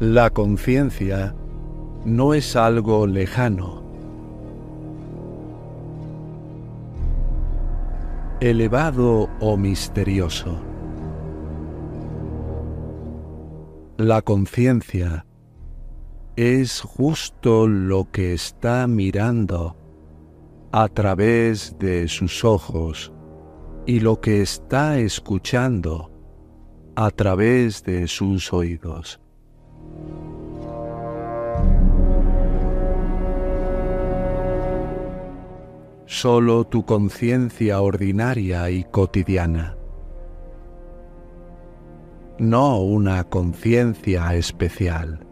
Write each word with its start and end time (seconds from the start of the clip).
La 0.00 0.30
conciencia 0.30 1.34
no 2.04 2.32
es 2.32 2.54
algo 2.54 3.04
lejano, 3.08 3.82
elevado 8.38 9.28
o 9.40 9.56
misterioso. 9.56 10.56
La 13.96 14.22
conciencia 14.22 15.26
es 16.36 16.80
justo 16.80 17.66
lo 17.66 18.08
que 18.12 18.34
está 18.34 18.86
mirando 18.86 19.76
a 20.70 20.86
través 20.86 21.76
de 21.80 22.06
sus 22.06 22.44
ojos 22.44 23.12
y 23.84 23.98
lo 23.98 24.20
que 24.20 24.42
está 24.42 25.00
escuchando 25.00 26.12
a 26.94 27.10
través 27.10 27.82
de 27.82 28.06
sus 28.06 28.52
oídos. 28.52 29.20
Solo 36.20 36.64
tu 36.64 36.84
conciencia 36.84 37.80
ordinaria 37.80 38.68
y 38.70 38.82
cotidiana, 38.82 39.76
no 42.40 42.80
una 42.80 43.22
conciencia 43.22 44.34
especial. 44.34 45.24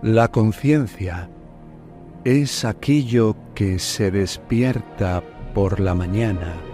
La 0.00 0.28
conciencia 0.28 1.28
es 2.24 2.64
aquello 2.64 3.36
que 3.54 3.78
se 3.78 4.10
despierta 4.10 5.22
por 5.52 5.78
la 5.78 5.94
mañana 5.94 6.71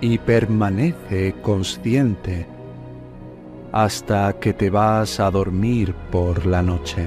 y 0.00 0.18
permanece 0.18 1.34
consciente 1.42 2.46
hasta 3.72 4.32
que 4.34 4.52
te 4.52 4.70
vas 4.70 5.20
a 5.20 5.30
dormir 5.30 5.94
por 6.10 6.46
la 6.46 6.62
noche. 6.62 7.06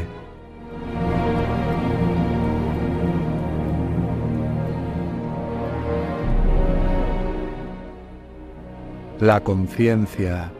La 9.19 9.43
conciencia 9.43 10.51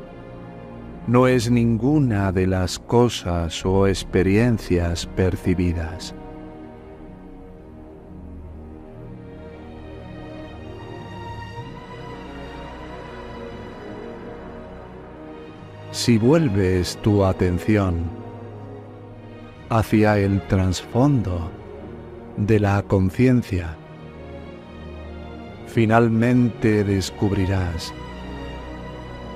no 1.07 1.27
es 1.27 1.49
ninguna 1.49 2.31
de 2.31 2.45
las 2.45 2.77
cosas 2.77 3.65
o 3.65 3.87
experiencias 3.87 5.05
percibidas. 5.05 6.13
Si 16.09 16.17
vuelves 16.17 16.97
tu 17.03 17.23
atención 17.23 18.09
hacia 19.69 20.17
el 20.17 20.41
trasfondo 20.47 21.51
de 22.35 22.59
la 22.59 22.81
conciencia, 22.81 23.77
finalmente 25.67 26.83
descubrirás 26.83 27.93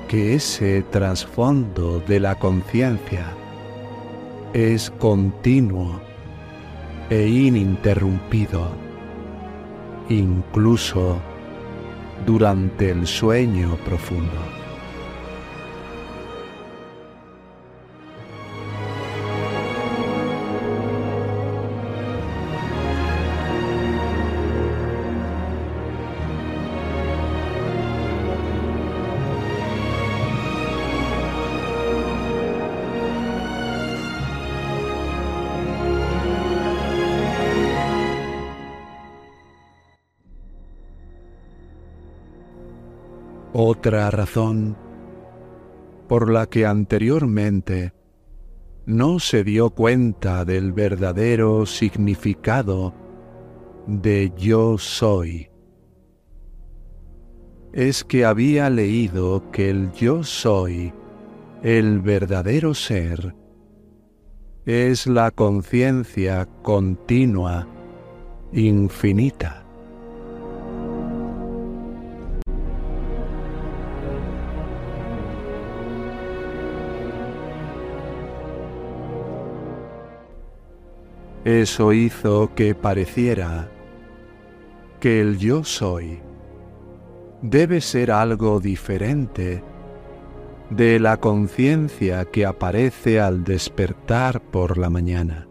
que 0.07 0.33
ese 0.33 0.81
trasfondo 0.89 1.99
de 1.99 2.19
la 2.19 2.39
conciencia 2.39 3.27
es 4.53 4.89
continuo 4.89 6.01
e 7.11 7.27
ininterrumpido, 7.27 8.67
incluso 10.09 11.19
durante 12.25 12.89
el 12.89 13.05
sueño 13.05 13.75
profundo. 13.85 14.62
Otra 43.65 44.11
razón 44.11 44.75
por 46.09 46.29
la 46.29 46.47
que 46.47 46.65
anteriormente 46.65 47.93
no 48.85 49.19
se 49.19 49.45
dio 49.45 49.69
cuenta 49.69 50.43
del 50.43 50.73
verdadero 50.73 51.65
significado 51.65 52.93
de 53.87 54.33
yo 54.35 54.77
soy 54.77 55.49
es 57.71 58.03
que 58.03 58.25
había 58.25 58.69
leído 58.69 59.49
que 59.51 59.69
el 59.69 59.93
yo 59.93 60.25
soy, 60.25 60.91
el 61.61 62.01
verdadero 62.01 62.73
ser, 62.73 63.33
es 64.65 65.07
la 65.07 65.31
conciencia 65.31 66.49
continua, 66.63 67.65
infinita. 68.51 69.62
Eso 81.45 81.91
hizo 81.91 82.55
que 82.55 82.73
pareciera 82.73 83.69
que 85.01 85.19
el 85.19 85.37
yo 85.37 85.65
soy 85.65 86.21
debe 87.41 87.81
ser 87.81 88.11
algo 88.11 88.61
diferente 88.61 89.61
de 90.69 90.99
la 91.01 91.17
conciencia 91.17 92.23
que 92.23 92.45
aparece 92.45 93.19
al 93.19 93.43
despertar 93.43 94.41
por 94.41 94.77
la 94.77 94.89
mañana. 94.89 95.47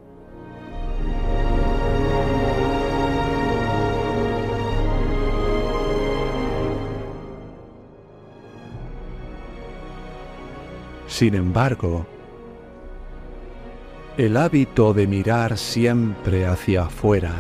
Sin 11.07 11.35
embargo, 11.35 12.07
el 14.19 14.37
hábito 14.37 14.93
de 14.93 15.07
mirar 15.07 15.57
siempre 15.57 16.47
hacia 16.47 16.83
afuera 16.83 17.33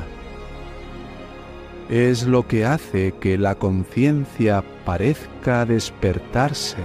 es 1.91 2.27
lo 2.27 2.49
que 2.49 2.65
hace 2.65 3.13
que 3.21 3.37
la 3.37 3.57
conciencia 3.57 4.65
parezca 4.87 5.67
despertarse 5.67 6.79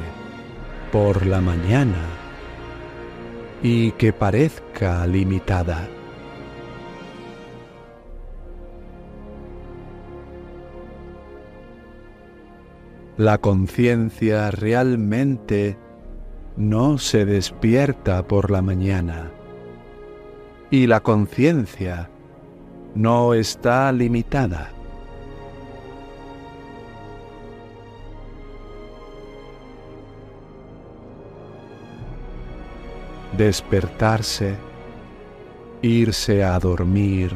por 0.92 1.26
la 1.26 1.40
mañana 1.40 2.04
y 3.64 3.92
que 3.94 4.12
parezca 4.12 5.08
limitada. 5.08 5.88
La 13.16 13.38
conciencia 13.38 14.52
realmente 14.52 15.78
no 16.58 16.98
se 16.98 17.24
despierta 17.24 18.28
por 18.28 18.52
la 18.52 18.62
mañana 18.62 19.32
y 20.70 20.88
la 20.88 21.00
conciencia 21.00 22.10
no 22.96 23.34
está 23.34 23.92
limitada. 23.92 24.72
Despertarse, 33.38 34.56
irse 35.82 36.44
a 36.44 36.58
dormir 36.60 37.32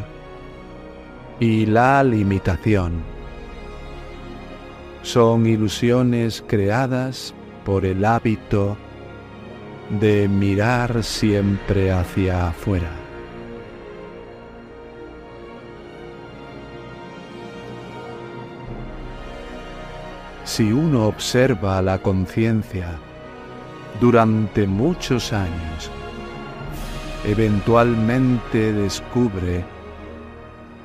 y 1.40 1.66
la 1.68 2.04
limitación 2.04 3.04
son 5.04 5.46
ilusiones 5.46 6.44
creadas 6.48 7.34
por 7.66 7.86
el 7.86 8.04
hábito 8.06 8.78
de 10.00 10.28
mirar 10.28 11.04
siempre 11.04 11.92
hacia 11.92 12.48
afuera. 12.48 13.01
Si 20.44 20.72
uno 20.72 21.08
observa 21.08 21.82
la 21.82 22.00
conciencia 22.00 22.88
durante 24.00 24.66
muchos 24.68 25.34
años, 25.34 25.92
eventualmente 27.24 28.74
descubre 28.74 29.64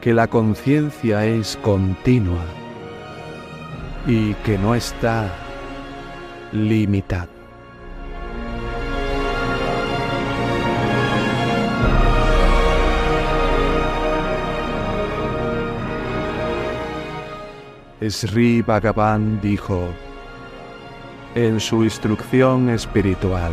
que 0.00 0.12
la 0.12 0.29
conciencia 0.29 1.25
es 1.25 1.56
continua 1.62 2.44
y 4.06 4.35
que 4.35 4.58
no 4.58 4.75
está 4.75 5.29
limitada. 6.53 7.35
Sri 18.11 18.62
Bhagavan 18.62 19.41
dijo 19.41 19.88
en 21.35 21.61
su 21.61 21.85
instrucción 21.85 22.70
espiritual, 22.70 23.53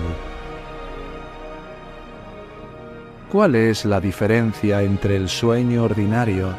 ¿Cuál 3.32 3.56
es 3.56 3.84
la 3.86 4.00
diferencia 4.00 4.82
entre 4.84 5.16
el 5.16 5.28
sueño 5.28 5.84
ordinario 5.84 6.54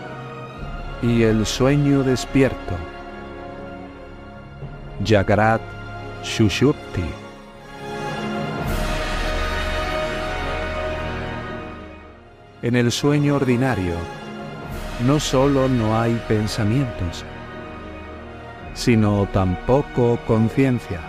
y 1.02 1.23
el 1.23 1.46
sueño 1.46 2.02
despierto? 2.02 2.75
Jagrat 5.05 5.61
Shushupti. 6.23 7.05
En 12.62 12.76
el 12.76 12.91
sueño 12.91 13.37
ordinario 13.37 13.94
no 15.06 15.20
solo 15.20 15.69
no 15.69 15.99
hay 15.99 16.20
pensamientos, 16.26 17.25
sino 18.74 19.26
tampoco 19.32 20.18
conciencia. 20.26 21.00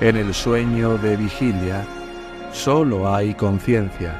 En 0.00 0.16
el 0.16 0.34
sueño 0.34 0.98
de 0.98 1.16
vigilia 1.16 1.84
solo 2.52 3.14
hay 3.14 3.34
conciencia. 3.34 4.14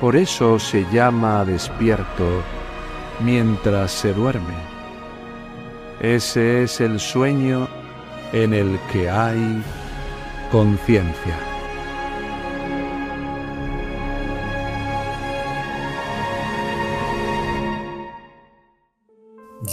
Por 0.00 0.16
eso 0.16 0.58
se 0.58 0.84
llama 0.92 1.44
despierto 1.44 2.42
mientras 3.20 3.90
se 3.90 4.12
duerme. 4.12 4.54
Ese 6.00 6.64
es 6.64 6.80
el 6.80 7.00
sueño 7.00 7.68
en 8.32 8.52
el 8.52 8.78
que 8.92 9.08
hay 9.08 9.62
conciencia. 10.50 11.53